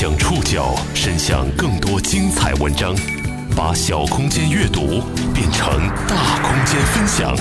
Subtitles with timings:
[0.00, 2.94] 将触角伸向更多精彩文章，
[3.56, 5.02] 把小空间阅读
[5.34, 7.36] 变成大空间分享。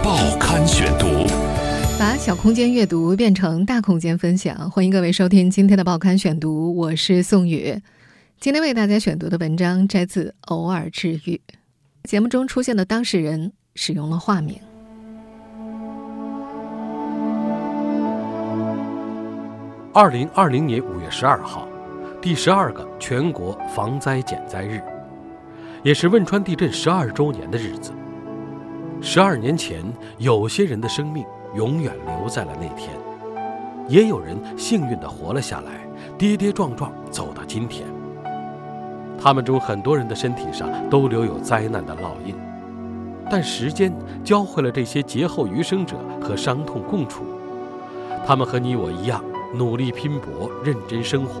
[0.00, 1.26] 报刊选读，
[1.98, 4.70] 把小空间阅读变成大空间分享。
[4.70, 7.76] 欢迎各位收听今天的报刊选读，我是宋宇。
[8.38, 11.34] 今天为大家选读的文章摘自《偶尔治愈》。
[12.04, 14.56] 节目中出现的当事人使用了化名。
[19.96, 21.66] 二零二零年五月十二号，
[22.20, 24.78] 第十二个全国防灾减灾日，
[25.82, 27.92] 也是汶川地震十二周年的日子。
[29.00, 29.82] 十二年前，
[30.18, 32.90] 有些人的生命永远留在了那天，
[33.88, 37.88] 也有人幸运地活了下来，跌跌撞撞走到今天。
[39.18, 42.34] 他们中很多人的身体上都留有灾难的烙印，
[43.30, 43.90] 但时间
[44.22, 47.24] 教会了这些劫后余生者和伤痛共处。
[48.26, 49.24] 他们和你我一样。
[49.56, 51.40] 努力拼搏，认真生活。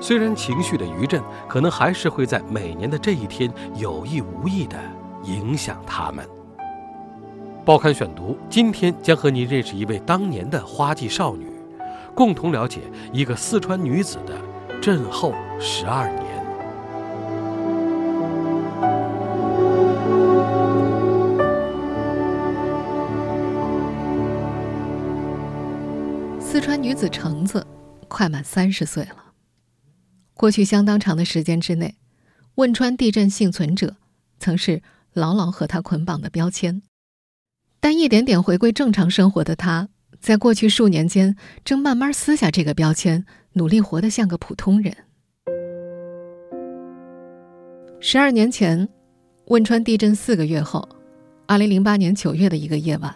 [0.00, 4.76] 虽然情绪的余震可能还是会在每年的这一天有意无意地
[5.24, 6.24] 影响他们。
[7.64, 11.46] 报刊选读，今天将和您认识一位当年的花季少女，
[12.14, 12.80] 共同了解
[13.12, 14.34] 一个四川女子的
[14.80, 16.27] 震后十二年。
[26.88, 27.66] 女子橙子
[28.08, 29.34] 快满三十岁了。
[30.32, 31.94] 过去相当长的时间之内，
[32.54, 33.96] 汶川地震幸存者
[34.38, 34.80] 曾是
[35.12, 36.80] 牢牢和她捆绑的标签。
[37.78, 44.96] 但一点点回归正常生活的她，在过去数年间正慢慢撕下这个标签，努力活得像个普通人。
[48.00, 48.88] 十二年前，
[49.48, 50.88] 汶川地震四个月后，
[51.46, 53.14] 二零零八年九月的一个夜晚。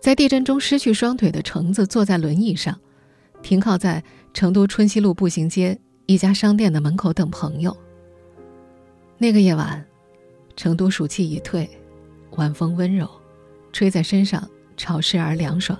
[0.00, 2.74] 在地震中失去双腿的橙子坐在轮椅上，
[3.42, 7.76] 停靠在成都春熙路步行街一家商店的门口等朋友。
[9.18, 9.84] 那个夜晚，
[10.56, 11.68] 成都暑气已退，
[12.32, 13.06] 晚风温柔，
[13.72, 15.78] 吹在身上潮湿而凉爽。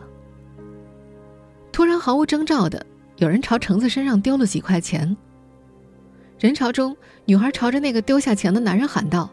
[1.72, 2.84] 突然，毫无征兆的，
[3.16, 5.16] 有人朝橙子身上丢了几块钱。
[6.38, 9.30] 人潮中，女孩朝着那个丢下钱的男人喊道：“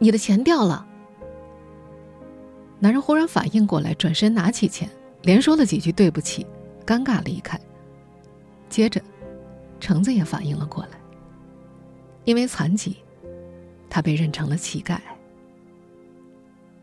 [0.00, 0.84] 你的钱掉了。”
[2.78, 4.88] 男人忽然反应过来，转身拿起钱，
[5.22, 6.46] 连说了几句对不起，
[6.84, 7.58] 尴尬离开。
[8.68, 9.00] 接着，
[9.80, 10.90] 橙子也反应了过来。
[12.24, 12.96] 因为残疾，
[13.88, 14.98] 他被认成了乞丐。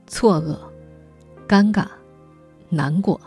[0.07, 0.57] 错愕、
[1.47, 1.85] 尴尬、
[2.69, 3.19] 难过，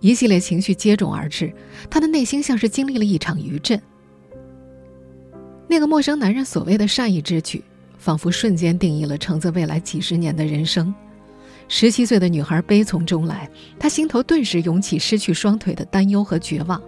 [0.00, 1.52] 一系列情绪接踵而至，
[1.88, 3.80] 他的内心像是经历了一场余震。
[5.68, 7.62] 那个陌生男人所谓的善意之举，
[7.98, 10.94] 仿佛瞬间定义了橙子未来几十年的人生。
[11.68, 13.48] 十七岁的女孩悲从中来，
[13.78, 16.82] 她心头顿时涌起失去双腿的担忧和绝望。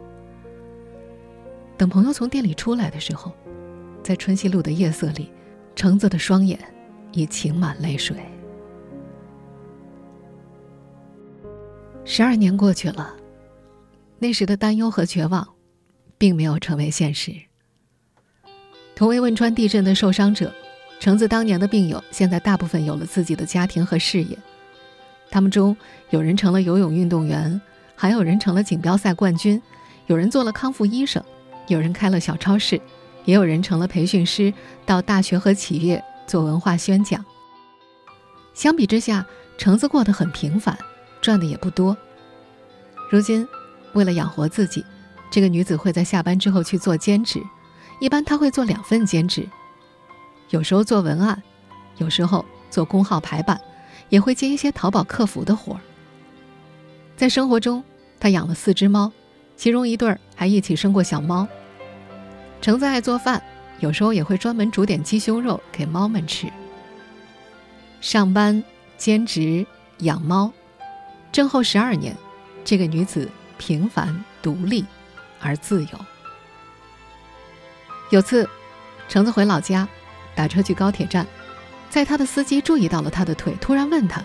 [1.77, 3.33] 等朋友从店里出来的时候，
[4.03, 5.31] 在春熙路的夜色里，
[5.77, 6.59] 橙子的双眼
[7.13, 8.17] 已噙满泪水。
[12.05, 13.15] 十二年过去了，
[14.19, 15.47] 那时的担忧和绝望，
[16.17, 17.33] 并没有成为现实。
[18.97, 20.53] 同为汶川地震的受伤者，
[20.99, 24.37] 橙子当年的病友现在大部分有了自己的家庭和事业。
[25.31, 25.77] 他们中
[26.11, 27.61] 有人成了游泳运动员，
[27.95, 29.61] 还有人成了锦标赛冠军，
[30.07, 31.23] 有人做了康复医生，
[31.69, 32.81] 有人开了小超市，
[33.25, 34.53] 也有人成了培训师，
[34.85, 37.25] 到大学和企业做文化宣讲。
[38.55, 39.25] 相比之下，
[39.57, 40.77] 橙子过得很平凡，
[41.21, 41.97] 赚的也不多。
[43.09, 43.47] 如今，
[43.93, 44.85] 为了养活自己，
[45.31, 47.41] 这个女子会在下班之后去做兼职，
[48.01, 49.49] 一般她会做两份兼职，
[50.49, 51.41] 有时候做文案，
[51.99, 53.61] 有时候做公号排版。
[54.11, 55.81] 也会接一些淘宝客服的活儿。
[57.17, 57.83] 在生活中，
[58.19, 59.11] 他养了四只猫，
[59.57, 61.49] 其中一对儿还一起生过小猫。
[62.61, 63.43] 橙子爱做饭，
[63.79, 66.47] 有时候也会专门煮点鸡胸肉给猫们吃。
[68.01, 68.63] 上班、
[68.99, 69.67] 兼职、
[69.99, 70.53] 养猫，
[71.33, 72.15] 震后十二年，
[72.65, 74.85] 这个女子平凡、独立
[75.41, 75.91] 而自由。
[78.11, 78.49] 有次，
[79.09, 79.87] 橙子回老家，
[80.35, 81.27] 打车去高铁站。
[81.91, 84.23] 在他的司机注意到了他的腿，突然问他：“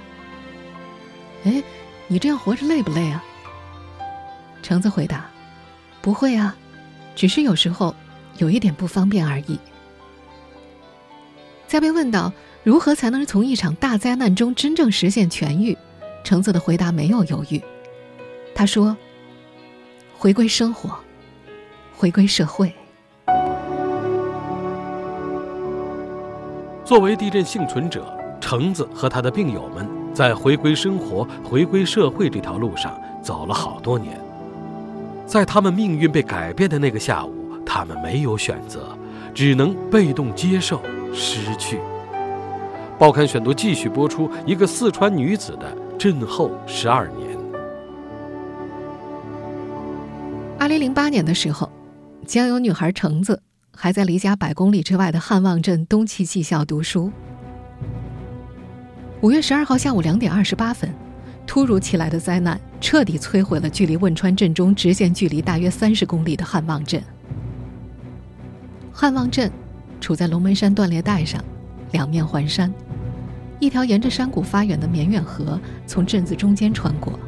[1.44, 1.62] 哎，
[2.08, 3.22] 你这样活着累不累啊？”
[4.62, 5.26] 橙子回答
[6.00, 6.56] ：“不会啊，
[7.16, 7.96] 只是有时候
[8.38, 9.60] 有一点不方便而已。”
[11.68, 12.32] 在被问到
[12.64, 15.76] 如何才能从一场大灾难中真正实现痊愈，
[16.24, 17.60] 橙子的回答没有犹豫，
[18.54, 18.96] 他说
[20.16, 20.98] ：“回归生活，
[21.96, 22.72] 回归社会。”
[26.86, 28.06] 作为地震幸存者，
[28.40, 34.22] 橙子和他的病友们在回归生活、回归社会这条路上走了好多年。
[35.26, 37.34] 在他们命运被改变的那个下午，
[37.66, 38.96] 他们没有选择，
[39.34, 40.80] 只能被动接受
[41.12, 41.80] 失去。
[43.00, 47.36] 报刊选读继续播出一个四川女子的震后十二年。
[50.60, 51.68] 二零零八年的时候，
[52.28, 53.42] 江油女孩橙子
[53.76, 57.12] 还在离家百公里之外的汉旺镇东汽技校读书。
[59.22, 60.90] 五月十二号下午两点二十八分，
[61.46, 67.02] 突如其来的灾难彻底摧毁了距离汶川镇中直线距离大约三十公里的汉旺镇。
[68.92, 69.52] 汉旺镇
[70.00, 71.44] 处在龙门山断裂带上，
[71.92, 72.74] 两面环山，
[73.60, 77.20] 一条沿着山谷发源的绵远河从镇子中间穿过。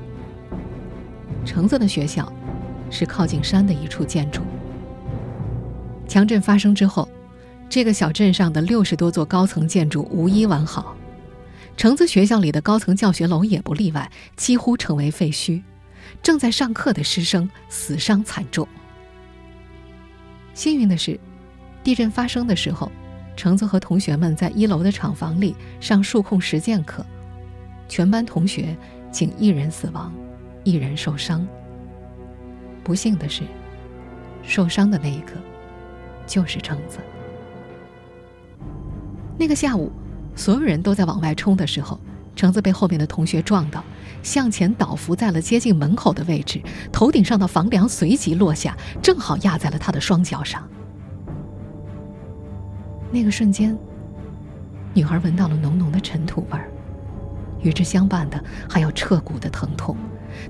[1.45, 2.31] 橙子的学校。
[2.89, 4.41] 是靠近山的一处建筑。
[6.07, 7.07] 强震发生之后，
[7.69, 10.95] 这个小镇上的六十多座高层建筑无一完好，
[11.75, 15.61] 橙子学校里的高层教学楼也不例外，几乎成为废墟。
[16.23, 18.67] 正在上课的师生死伤惨重。
[20.53, 21.19] 幸运的是，
[21.83, 22.89] 地震发生的时候，
[23.35, 27.05] 橙子和同学们在一楼的厂房里上数控实践课，
[27.89, 28.75] 全班同学
[29.11, 30.11] 仅一人死亡，
[30.63, 31.45] 一人受伤。
[32.83, 33.43] 不幸的是，
[34.41, 35.33] 受伤的那一个
[36.27, 36.99] 就是橙子。
[39.39, 39.91] 那个下午，
[40.35, 41.99] 所有人都在往外冲的时候，
[42.35, 43.83] 橙子被后面的同学撞到，
[44.21, 50.67] 向前倒伏在了接近门口的位置，头顶上的房梁随即落下，正好压在了他的双脚上。
[53.11, 53.77] 那个瞬间，
[54.93, 56.69] 女孩闻到了浓浓的尘土味儿，
[57.61, 59.95] 与之相伴的还有彻骨的疼痛。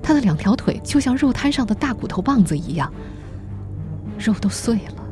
[0.02, 2.92] 她的两条腿就像肉摊上的大骨头棒子一样，
[4.18, 5.04] 肉都碎了。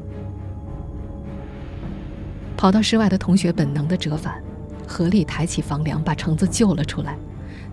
[2.57, 4.43] 跑到室外的同学本能的折返，
[4.87, 7.17] 合力抬起房梁，把橙子救了出来。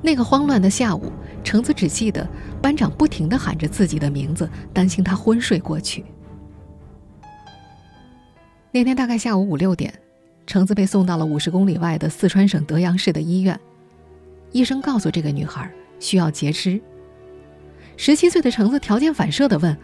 [0.02, 1.12] 那个慌乱的下午，
[1.44, 2.28] 橙子只记得
[2.62, 6.04] 班长不停的喊着自己的名字，担心他昏睡过去。
[8.72, 9.94] 那天大概下午五六点，
[10.46, 13.58] 橙子被送到了五十公里外的四川省德阳市的医院。
[14.52, 16.82] 医生告诉这个女孩需要截肢。
[17.96, 19.78] 十七岁的橙子条件反射的问：“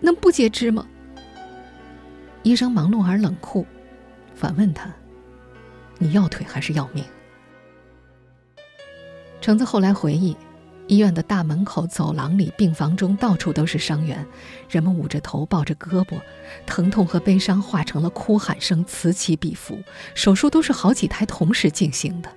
[0.00, 0.86] 能不截肢吗？”
[2.42, 3.66] 医生忙碌而冷酷，
[4.40, 4.90] 反问他
[6.00, 7.04] ：“你要腿还是要命？”
[9.42, 10.34] 橙子后来回忆，
[10.86, 14.26] 医院的大门口、走廊里、病房中到处都是伤员，
[14.70, 16.18] 人们捂着头、抱着胳膊，
[16.64, 19.78] 疼痛和悲伤化成了哭喊声，此起彼伏。
[20.14, 22.32] 手术都是好几台同时进行的。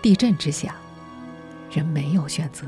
[0.00, 0.74] 地震之下，
[1.70, 2.66] 人没有选择。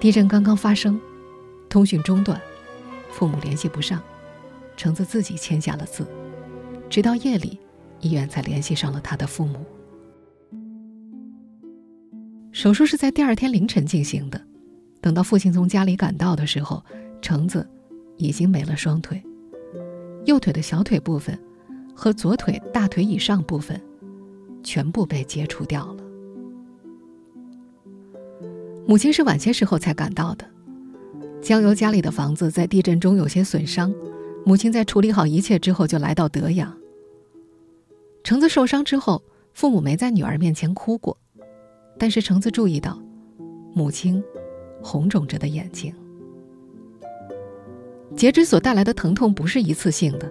[0.00, 1.00] 地震刚刚发生，
[1.68, 2.40] 通讯中断，
[3.12, 4.02] 父母联系不上，
[4.82, 6.04] 橙子自己签下了字，
[6.90, 7.56] 直到夜里，
[8.00, 9.64] 医院才联系上了他的父母。
[12.50, 14.44] 手术是在第二天凌晨进行的，
[15.00, 16.84] 等到父亲从家里赶到的时候，
[17.20, 17.64] 橙子
[18.16, 19.22] 已经没了双腿，
[20.24, 21.38] 右腿的小腿部分
[21.94, 23.80] 和左腿大腿以上部分
[24.64, 26.02] 全部被截除掉了。
[28.84, 30.44] 母亲是晚些时候才赶到的。
[31.40, 33.94] 江油家里的房子在地震中有些损伤，
[34.44, 36.76] 母亲在处理好一切之后就来到德阳。
[38.24, 39.22] 橙子受伤之后，
[39.52, 41.16] 父母没在女儿面前哭过，
[41.98, 43.00] 但是橙子注意到，
[43.74, 44.22] 母亲
[44.82, 45.94] 红肿着的眼睛。
[48.16, 50.30] 截肢所带来的疼痛不是一次性的，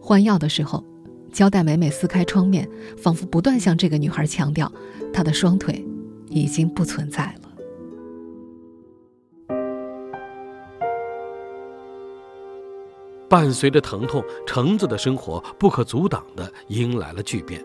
[0.00, 0.84] 换药的时候，
[1.32, 4.70] 胶带每每撕开创面，仿佛不断向这个女孩强调，
[5.12, 5.84] 她的双腿
[6.28, 7.45] 已经不存在了。
[13.36, 17.62] 伴随着疼痛，橙子的生活不可阻挡地迎来了巨变。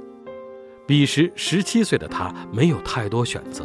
[0.86, 3.64] 彼时十七岁的他没有太多选择。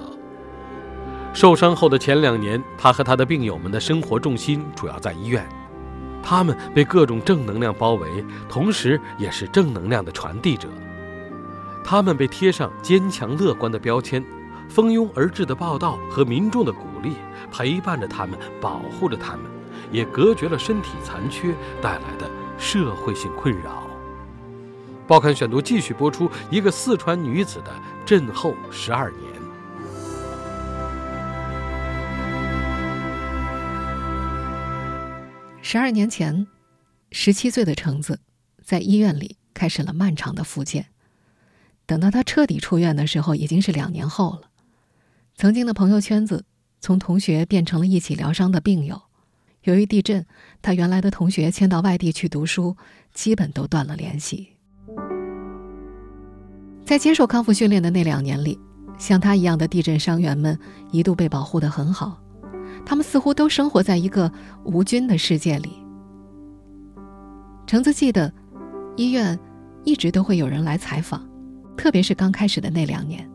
[1.35, 5.45] 受伤后的前两年，他和他的病友们的生活重心主要在医院，
[6.23, 10.69] 他们被各种正能量包围，同时也是正能量的传递者。
[11.83, 14.25] 他们被贴上坚强乐观的标签，
[14.69, 17.15] 蜂拥而至的报道和民众的鼓励
[17.51, 19.56] 陪伴着他们，保护着他们。
[19.93, 23.87] 也隔绝了身体残缺带来的社会性困扰。
[25.07, 27.71] 报刊选读继续播出一个四川女子的
[28.05, 29.21] 震后十二年。
[35.63, 36.47] 十二年前，
[37.11, 38.21] 十七岁的橙子
[38.63, 40.87] 在医院里开始了漫长的复健。
[41.87, 44.51] 等到他彻底出院的时候，已经是两年后了。
[45.37, 46.45] 曾经的朋友圈子，
[46.81, 49.03] 从同学变成了一起疗伤的病友。
[49.67, 50.25] 由于地震，
[50.63, 52.77] 他原来的同学迁到外地去读书，
[53.13, 54.49] 基本都断了联系。
[56.85, 58.57] 在接受康复训练的那两年里，
[58.97, 60.57] 像他一样的地震伤员们
[60.93, 62.23] 一度被保护得很好。
[62.85, 64.31] 他们似乎都生活在一个
[64.63, 65.73] 无菌的世界里。
[67.67, 68.33] 橙子记得，
[68.95, 69.37] 医院
[69.83, 71.29] 一直都会有人来采访，
[71.77, 73.29] 特别是刚开始的那两年。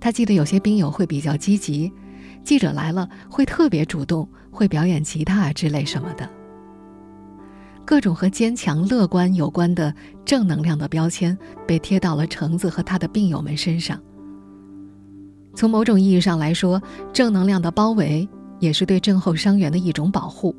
[0.00, 1.92] 他记得有些病友会比较积极，
[2.44, 6.28] 记者来了会特别主动，会表演吉他之类什么的。
[7.84, 9.92] 各种和坚强、乐观有关的
[10.24, 14.00] 正能量的标签被贴到了橙子和他的病友们身上。
[15.54, 16.80] 从某种意义上来说，
[17.12, 18.26] 正能量的包围
[18.60, 20.54] 也是对症候伤员的一种保护。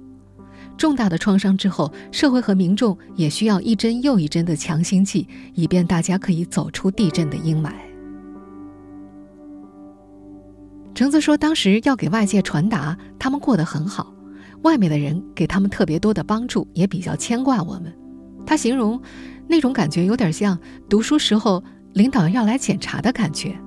[0.78, 7.72] 重大的创伤之后，社会和民众也需要一针又一针的强心剂，以便大家可以走出地震的阴霾。
[10.96, 14.14] 橙子说：“当时要给外界传达，他们过得很好。”
[14.64, 17.94] 外面的人给他们特别多的帮助，也比较牵挂我们。
[18.46, 19.02] 他形容
[19.48, 20.58] 那种感觉有点像
[20.88, 23.58] 读书时候领导要来检查的感觉。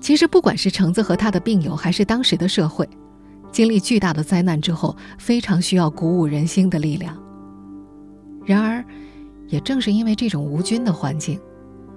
[0.00, 2.88] 其实，不管是橙子和他的病友，还是当时的社会，
[3.52, 7.16] 经历巨大的灾难之后，非常需要鼓舞人心的力量。
[8.44, 8.84] 然而，
[9.48, 11.38] 也正是因为这种无菌的环境，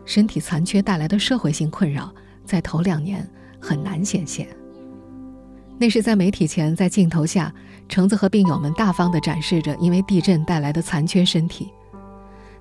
[0.05, 2.13] 身体残缺带来的社会性困扰，
[2.49, 3.23] 在头两年
[3.59, 4.47] 很难显现。
[5.77, 7.53] 那是在媒体前，在镜头下，
[7.87, 11.69] 橙子和病友们大方地展示着因为地震带来的残缺身体。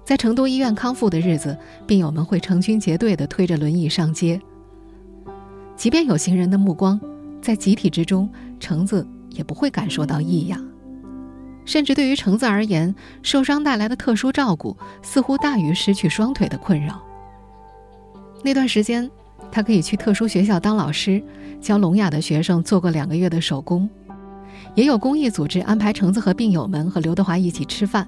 [0.05, 4.39] 在成都医院康复的日子，病友们会成群结队地推着轮椅上街。
[5.75, 7.01] 即便有行人的目光，
[7.41, 8.29] 在集体之中，
[8.61, 10.63] 橙子也不会感受到异样。
[11.65, 17.03] 甚至对于橙子而言，受伤带来的特殊照顾似乎大于失去双腿的困扰。
[18.45, 19.11] 那段时间。
[19.51, 21.23] 他可以去特殊学校当老师，
[21.61, 23.89] 教聋哑的学生做过两个月的手工，
[24.75, 28.07] 也有公益组织安排橙子和病友们和刘德华一起吃饭，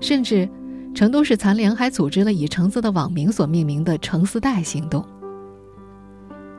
[0.00, 0.48] 甚至
[0.94, 5.04] 成都市残联还组织了以橙子的网名所命名的“橙丝带”行动。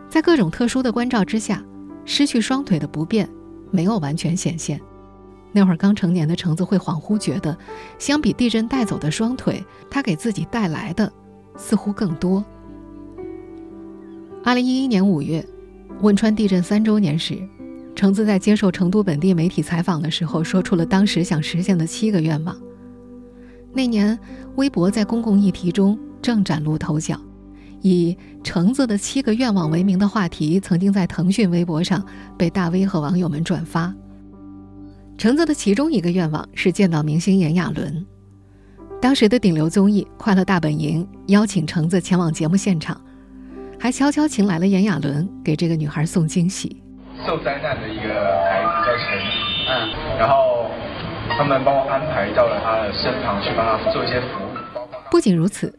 [0.09, 1.63] 在各种特殊的关照之下，
[2.05, 3.27] 失去双腿的不便
[3.71, 4.79] 没有完全显现。
[5.51, 7.55] 那会儿刚成年的橙子会恍惚觉得，
[7.99, 11.11] 相比地震带走的双腿，他给自己带来的
[11.57, 12.43] 似乎更多。
[14.45, 15.43] 二零一一年五月，
[16.01, 17.41] 汶川地震三周年时，
[17.95, 22.53] 橙子在接受成都本地媒体采访的时候，说出了当时想实现的七个愿望。
[23.71, 24.19] 那年，
[24.57, 27.17] 微博在公共议题中正崭露头角，
[27.81, 32.05] 以“橙子的七个愿望”为名的话题，曾经在腾讯微博上
[32.37, 33.95] 被大 V 和网友们转发。
[35.17, 38.05] 橙子的其中一个愿望是见到明星炎亚纶。
[39.01, 42.99] 当时的顶流综艺《快乐大本营》邀请橙子前往节目现场。
[43.83, 46.81] 还悄悄请来了炎亚纶，给这个女孩送惊喜。
[47.27, 48.13] 受灾难的一个
[48.47, 50.71] 孩子叫陈怡，嗯，然后
[51.37, 54.47] 他们帮我安排到了他的身旁去帮他做一些服务。
[55.11, 55.77] 不仅如此，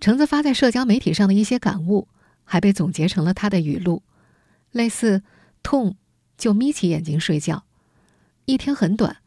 [0.00, 2.08] 橙子发在社交媒体上的一些感悟，
[2.42, 4.02] 还被总结成了他的语录，
[4.72, 5.22] 类似
[5.62, 5.94] “痛
[6.36, 7.62] 就眯起眼睛睡觉
[8.44, 9.18] ”，“一天很短，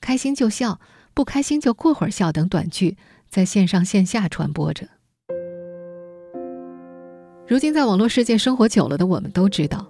[0.00, 0.80] 开心就笑，
[1.14, 2.96] 不开心就过会儿笑”等短句，
[3.28, 4.88] 在线上线下传播着。
[7.52, 9.86] 如今，在网络世界生活久了的我们都知道，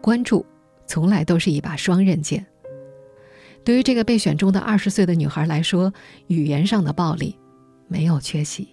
[0.00, 0.44] 关注
[0.84, 2.44] 从来都是一把双刃剑。
[3.62, 5.92] 对于这个被选中的二十岁的女孩来说，
[6.26, 7.38] 语言上的暴力
[7.86, 8.66] 没有缺席。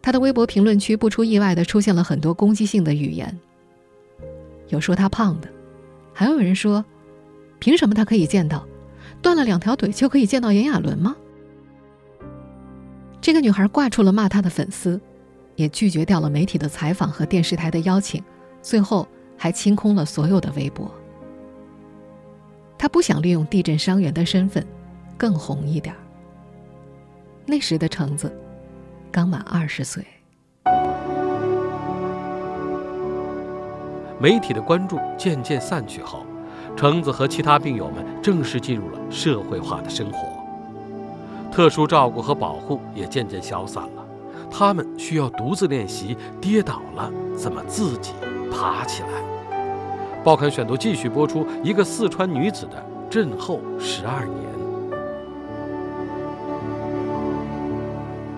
[0.00, 3.36] 她的微博评论区不出意外的出现了很多攻击性的语言，
[4.68, 5.48] 有说她胖的，
[6.12, 6.84] 还有人说，
[7.58, 8.64] 凭什么她可以见到，
[9.20, 11.16] 断了两条腿就可以见到炎亚纶吗？
[13.20, 15.00] 这个女孩挂出了骂她的粉丝。
[15.58, 18.22] 也拒绝掉了媒体的采访和电视台的邀请，
[18.62, 19.04] 最后
[19.36, 20.88] 还清空了所有的微博。
[22.78, 24.64] 他不想利用地震伤员的身份
[25.16, 25.92] 更红一点。
[27.44, 28.32] 那时的橙子
[29.10, 30.06] 刚满二十岁。
[34.20, 36.24] 媒体的关注渐渐散去后，
[36.76, 40.28] 橙子和其他病友们正式进入了社会化的生活，
[41.50, 44.07] 特殊照顾和保护也渐渐消散了。
[44.50, 48.12] 他们需要独自练习，跌倒了怎么自己
[48.50, 49.08] 爬起来。
[50.24, 54.48] 报刊选读继续播出一个四川女子的震后十二年。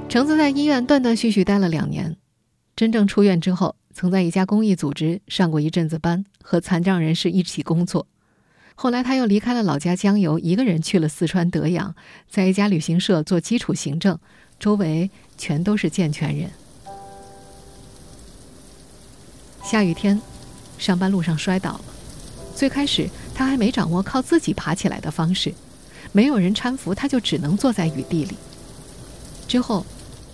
[0.09, 2.17] 橙子在医院断断续续待了两年，
[2.75, 8.07] 真正出院之后，曾在一家公益组织上过一阵子班，和残障人士一起工作。
[8.75, 11.95] 后来他又离开了老家江油，一个人去了四川德阳，
[12.29, 14.19] 在一家旅行社做基础行政。
[14.59, 15.11] 周围
[15.41, 16.51] 全都是健全人。
[19.65, 20.21] 下雨天，
[20.77, 21.85] 上班路上摔倒了。
[22.55, 25.55] 最开始他还没掌握靠自己爬起来的方式，
[26.13, 28.37] 没有人搀扶，他就只能坐在雨地里。
[29.49, 29.87] 之后，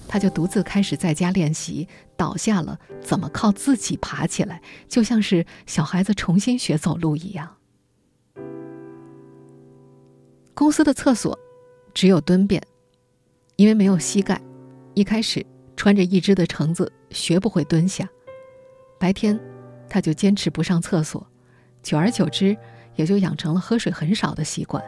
[0.09, 1.87] 他就独自开始在家练习，
[2.17, 7.57] 倒下了怎么靠自己爬起来，就像是小孩子重新学走路一样。
[10.53, 11.39] 公司的厕所
[11.95, 12.61] 只有蹲便，
[13.55, 14.41] 因为没有膝盖，
[14.97, 15.45] 一开始
[15.76, 18.09] 穿着一只的橙子学不会蹲下。
[18.99, 19.38] 白天，
[19.91, 21.25] 他就坚持不上厕所，
[21.83, 22.57] 久而久之，
[22.95, 24.83] 也就养成了喝水很少的习惯。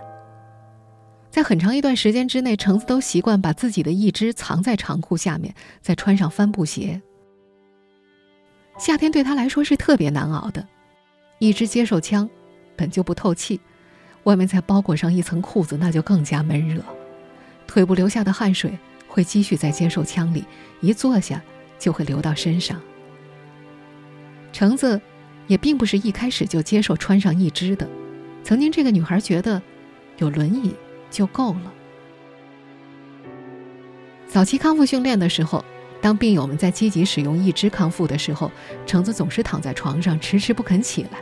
[1.30, 7.02] 在很长一段时间之内，橙子都习惯把自己的一只藏在长裤下面，再穿上帆布鞋。
[8.78, 10.66] 夏天对他来说是特别难熬的，
[11.38, 12.26] 一只接受枪
[12.74, 13.60] 本就不透气，
[14.22, 16.82] 外面再包裹上一层裤子，那就更加闷热。
[17.66, 18.72] 腿部流下的汗水
[19.18, 20.44] 会积蓄在接受腔里，
[20.80, 21.42] 一坐下
[21.76, 22.80] 就会流到身上。
[24.52, 25.00] 橙子
[25.48, 27.88] 也并不是一开始就接受穿上一只的，
[28.44, 29.60] 曾经这个女孩觉得
[30.18, 30.72] 有轮椅。
[31.10, 31.72] 就够了。
[34.26, 35.64] 早期康复训练的时候，
[36.02, 38.52] 当病友们在积极使用义肢康复的时候，
[38.86, 41.18] 橙子总是躺在床上迟迟不肯起来。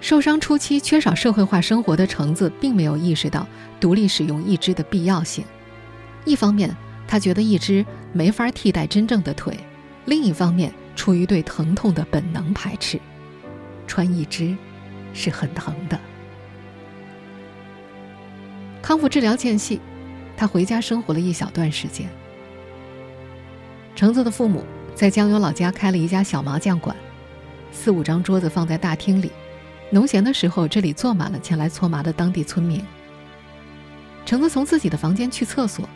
[0.00, 3.44] 受伤初期缺少社会化生活的橙子，并没有意识到
[3.80, 5.44] 独立使用义肢的必要性。
[6.28, 9.54] 一方面，他觉得一只没法替代真正的腿；
[10.04, 13.00] 另一方面，出于对疼痛的本能排斥，
[13.86, 14.54] 穿一只
[15.14, 15.98] 是很疼的。
[18.82, 19.80] 康复治疗间隙，
[20.36, 22.08] 他回家生活了一小段时间。
[23.96, 26.94] 橙子的父母在江油老家开了一家小麻将馆，
[27.72, 29.32] 四五张桌子放在大厅里，
[29.90, 32.84] 农闲的时候这里坐满了前来搓麻的当地村民。
[34.24, 35.88] 橙子从自己的房间去厕所，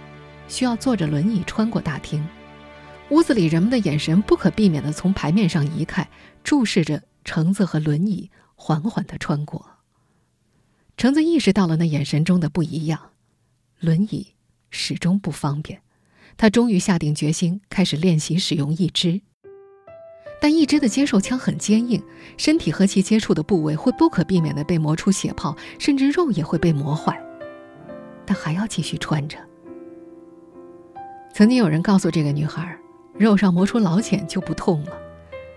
[0.48, 2.26] 需要坐着轮椅穿过大厅，
[3.10, 6.08] 屋子里人们的眼神不可避免地从牌面上移开，
[6.44, 9.64] 注视着橙子和轮椅缓缓地穿过。
[10.96, 13.10] 橙子意识到了那眼神中的不一样，
[13.80, 14.34] 轮椅
[14.70, 15.80] 始终不方便，
[16.36, 19.20] 他终于下定决心开始练习使用义肢。
[20.40, 22.02] 但义肢的接受腔很坚硬，
[22.36, 27.16] 身体和其接触的部位会不可避免地被磨出血泡，甚至肉也会被磨坏。
[28.26, 29.38] 但还要继续穿着。
[31.34, 32.76] 曾经有人告诉这个女孩，
[33.14, 34.92] 肉上磨出老茧就不痛了。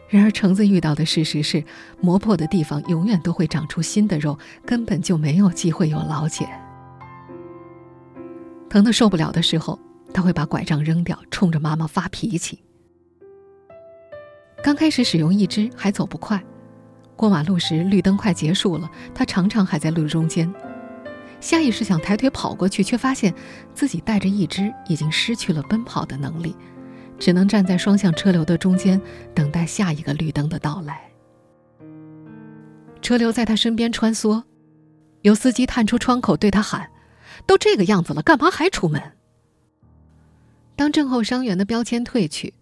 [0.07, 1.61] 然而，橙子遇到的事实是，
[1.99, 6.47] 磨破的地方永远都会长出新的肉，根本就没有机会有老茧。
[8.69, 9.77] 疼得受不了的时候，
[10.13, 12.59] 他会把拐杖扔掉，冲着妈妈发脾气。
[14.63, 16.41] 刚开始使用一只还走不快，
[17.15, 20.51] 过马路时绿灯快结束了，他常常还在路中间。
[21.45, 23.31] 下意识想抬腿跑过去，却发现
[23.71, 26.55] 自己带着一只已经失去了奔跑的能力。
[27.19, 28.99] 只能站在双向车流的中间，
[29.35, 30.99] 等待下一个绿灯的到来。
[32.99, 34.41] 车流在他身边穿梭，
[35.21, 36.89] 有司机探出窗口对他喊
[37.45, 38.99] ：“都这个样子了，干嘛还出门？”
[40.75, 42.55] 当症候伤员的标签褪去，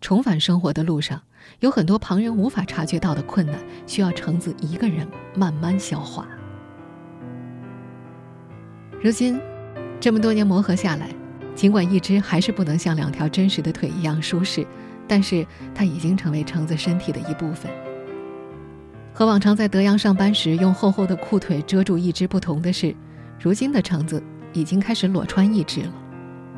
[0.00, 1.20] 重返生活的路上，
[1.58, 6.28] 有很多旁人无法察觉到的困难，需要橙子一个人慢慢消化。
[9.00, 9.40] 如今，
[10.00, 11.08] 这么多年磨合下来。
[11.54, 14.64] 尽管一只还是不能像两条真实的腿一样舒适，
[15.08, 17.68] 但是它已经成为橙子身体的一部分。
[19.12, 22.94] 和往常在德阳上班时用厚厚的裤腿遮住一只不同的是，
[23.40, 25.92] 如今的橙子已经开始裸穿一只了。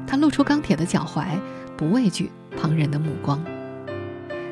[0.07, 1.39] 他露出钢铁的脚踝，
[1.79, 3.43] 不畏惧旁人的目光。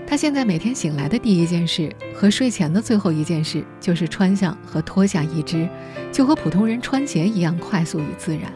[0.08, 5.68] 他现在每天醒来的第一件事和睡前的最后一件事就是穿上和脱下一只，
[6.10, 8.50] 就和普通人穿鞋一样快速与自然。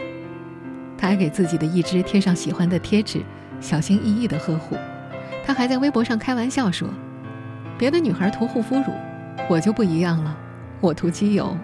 [0.96, 3.20] 他还给自己的一只贴上喜欢的贴纸，
[3.60, 4.78] 小心翼翼的呵护。
[5.44, 6.88] 他还在微博上开玩笑说
[7.76, 8.84] ：“别的女孩涂护肤乳，
[9.46, 10.34] 我就不一样了，
[10.80, 11.54] 我涂机油。”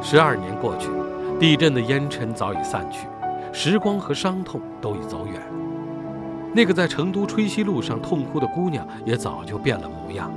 [0.00, 0.88] 十二年过去，
[1.38, 3.06] 地震的烟尘早已散去，
[3.52, 5.57] 时光和伤痛都已走远。
[6.58, 10.28] 那个在成都吹西路上痛哭的姑娘，也早就变了模样。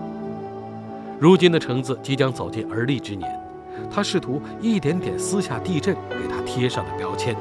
[1.19, 3.27] 如今的橙子即将走进而立之年。
[3.89, 7.36] 他试图一点点撕下地震给他贴上的标签，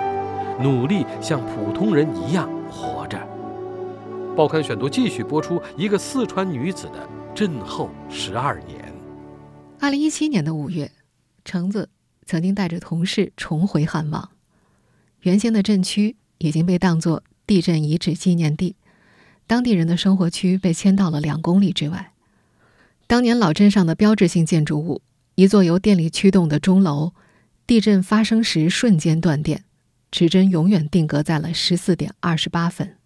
[0.62, 3.20] 努力像普通人一样活着。
[4.34, 8.90] 报刊选读继续播出一个四川女子的震后十二年。
[9.78, 10.90] 二零一七年的五月，
[11.44, 11.90] 橙子
[12.24, 14.30] 曾经带着同事重回汉望，
[15.20, 18.76] 原先的震区已经被当作地震遗址纪念地，
[19.48, 22.12] 当地人的生活区被迁到了两公里之外。
[23.08, 25.02] 当年老镇上的标志性建筑物。
[25.34, 27.12] 一座由电力驱动的钟楼，
[27.66, 29.64] 地震发生时瞬间断电，
[30.12, 32.96] 指针永远定格在了十四点二十八分。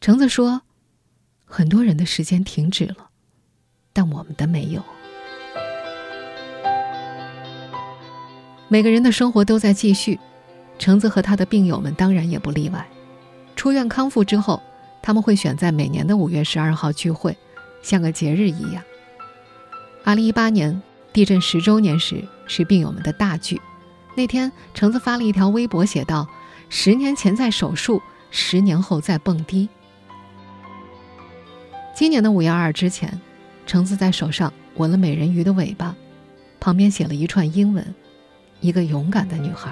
[0.00, 0.62] 橙子说
[1.44, 3.10] ：“很多人的时间停止了，
[3.92, 4.82] 但我们的没有。
[8.68, 10.18] 每个人的生活都在继续，
[10.78, 12.88] 橙子和他的病友们当然也不例外。
[13.60, 14.62] 出院康复之后，
[15.02, 17.36] 他们会选在每年的五月十二号聚会，
[17.82, 18.82] 像个节日一样。
[20.02, 20.80] 二零一八年
[21.12, 23.60] 地震十周年时是病友们的大聚，
[24.14, 26.26] 那天橙子发了一条微博，写道
[26.70, 29.68] ：“十年前在手术，十年后在蹦迪。”
[31.94, 33.20] 今年的五月二之前，
[33.66, 35.94] 橙子在手上纹了美人鱼的尾巴，
[36.58, 37.94] 旁边写了一串英文
[38.62, 39.70] ：“一个勇敢的女孩。”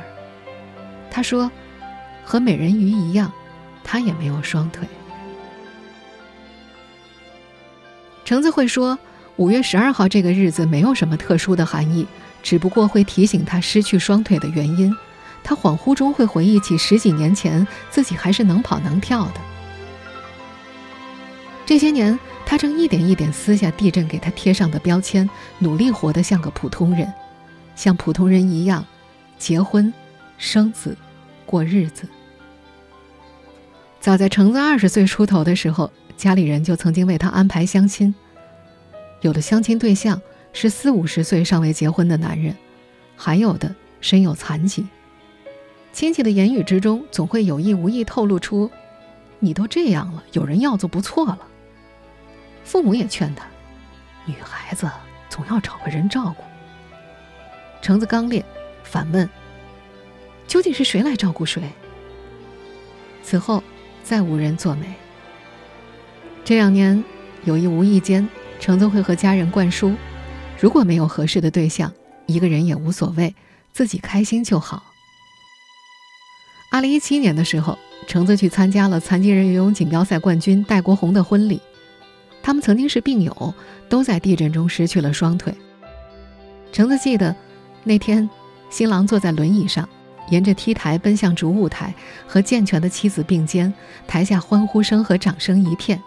[1.11, 1.51] 他说
[2.23, 3.33] ：“和美人鱼一样，
[3.89, 4.87] 他也没有双腿。”
[8.25, 8.99] 橙子会说
[9.37, 12.07] ：“五月十二号这个日子没有什么特殊的含义，
[12.43, 14.95] 只不过会提醒他失去双腿的原因。
[15.43, 19.41] 他恍惚中会回忆起十几年前自己还是能跑能跳的。
[21.65, 27.11] 这些年，他正一点一点撕下地震给他贴上的标签，努力活得像个普通人，
[27.75, 28.85] 像普通人一样
[29.39, 29.91] 结婚、
[30.37, 30.95] 生子、
[31.47, 32.07] 过日子。
[34.01, 38.13] 早在橙子二十岁出头的时候。”家里人就曾经为他安排相亲。
[39.21, 40.21] 有的相亲对象
[40.53, 42.57] 是四五十岁尚未结婚的男人，
[43.15, 44.85] 还有的身有残疾。
[45.93, 48.69] 亲戚的言语之中总会有意无意透露出
[49.39, 51.39] ：“你都这样了，有人要就不错了。”
[52.67, 53.47] 父母也劝他
[54.27, 54.91] ：“女孩子
[55.29, 56.43] 总要找个人照顾。”
[57.81, 58.45] 橙子刚烈，
[58.83, 59.31] 反问
[60.49, 61.63] ：“究竟是谁来照顾谁？”
[63.23, 63.63] 此后，
[64.09, 64.87] 再无人作美。
[66.43, 67.05] 这两年，
[67.45, 68.27] 有意无意间，
[68.59, 69.95] 橙子会和家人灌输：
[70.59, 71.93] 如果没有合适的对象，
[72.25, 73.35] 一个人也无所谓，
[73.71, 74.83] 自己开心就好。
[76.73, 81.61] 二零一七年的时候，橙子去参加了残疾人游泳锦标赛冠军戴国红的婚礼。
[82.43, 83.53] 他们曾经是病友，
[83.91, 85.55] 都在地震中失去了双腿。
[86.73, 87.37] 橙子记得，
[87.85, 88.27] 那天
[88.71, 89.87] 新郎坐在轮椅上，
[90.31, 91.95] 沿着 T 台奔向主舞台，
[92.27, 93.73] 和健全的妻子并肩，
[94.07, 96.03] 台下欢呼声和掌声一片。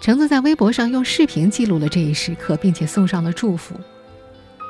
[0.00, 3.74] 橙子在微博上用视频记录了这一时刻，并且送上了祝福。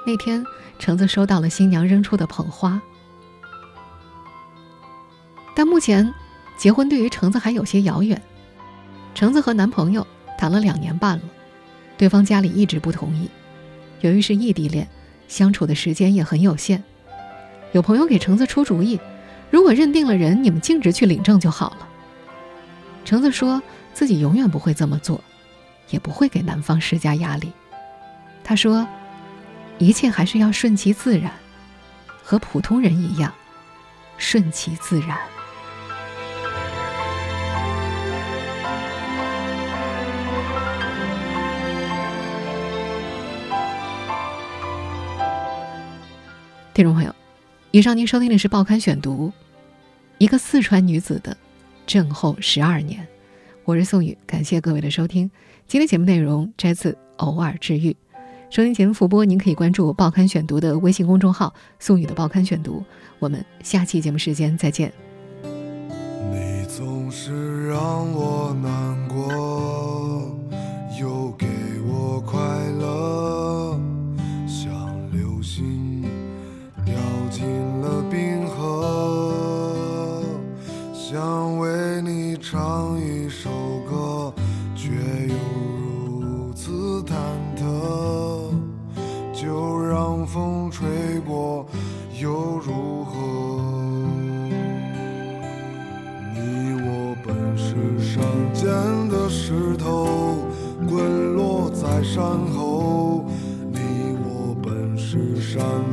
[0.07, 0.45] 那天，
[0.79, 2.81] 橙子收到了新娘扔出的捧花。
[5.57, 6.12] 但目前，
[6.57, 8.21] 结婚对于橙子还有些遥远。
[9.14, 10.07] 橙子和男朋友
[10.38, 11.23] 谈了两年半了，
[11.97, 13.29] 对方家里一直不同意。
[14.01, 14.87] 由于是异地恋，
[15.27, 16.83] 相处的时间也很有限。
[17.75, 18.99] 有朋友给橙子出主意：
[19.51, 21.87] 如果认定了人，你们径直去领证就好了。
[23.05, 23.63] 橙子说。
[23.95, 25.23] 自己永远不会这么做，
[25.91, 27.53] 也不会给男方施加压力。
[28.43, 28.85] 他说
[29.79, 31.31] ：“一切还是要顺其自然，
[32.25, 33.33] 和普通人一样，
[34.19, 35.17] 顺其自然。”
[46.75, 47.15] 听众朋友，
[47.75, 49.27] 以上您收听的是《报刊选读》，
[50.19, 51.37] 一个四川女子的
[51.85, 53.05] 震后十二年。
[53.65, 55.29] 我是宋宇，感谢各位的收听。
[55.67, 57.91] 今天节目内容摘自《偶尔治愈》。
[58.49, 62.81] 收听节目复播，您可以关注《报刊选读》的微信公众号“宋宇的报刊选读”。
[63.19, 64.93] 我们下期节目时间再见。
[65.43, 69.04] 你总是让我难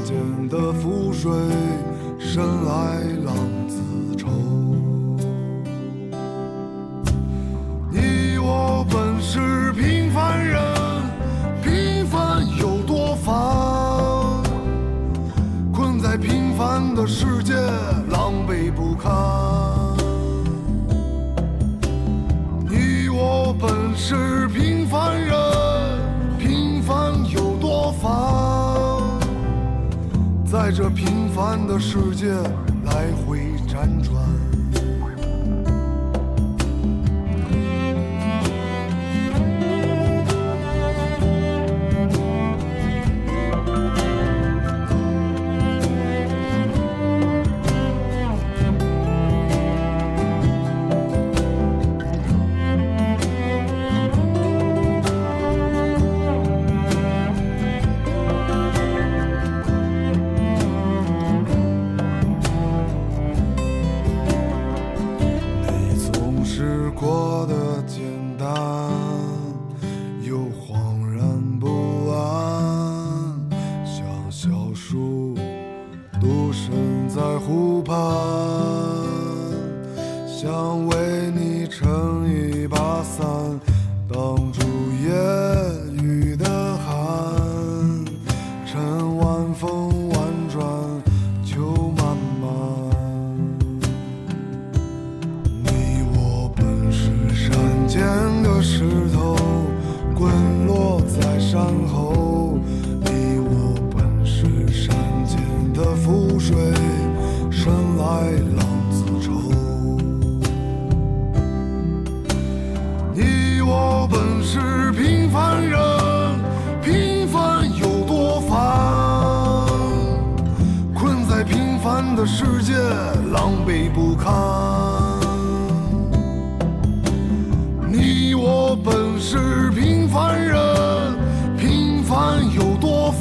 [0.03, 1.31] 间的浮水，
[32.21, 32.27] 界
[32.85, 34.60] 来回辗转。
[82.61, 83.59] 一把伞
[84.07, 84.50] 等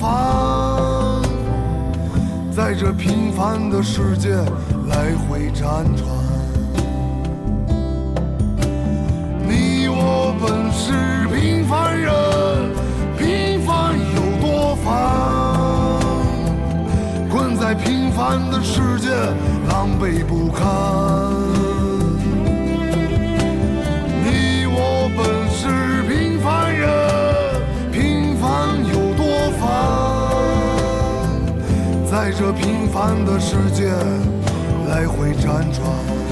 [0.01, 1.21] 烦？
[2.51, 4.31] 在这平凡的世界
[4.89, 6.09] 来回辗转。
[9.47, 10.93] 你我本是
[11.29, 12.11] 平凡人，
[13.19, 14.89] 平凡有多烦？
[17.31, 19.11] 困在平凡的世界，
[19.69, 21.50] 狼狈不堪。
[32.53, 33.91] 平凡的世界
[34.89, 36.30] 来回辗转。